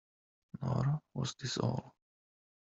Nor 0.63 1.03
was 1.13 1.35
this 1.35 1.59
all. 1.59 1.95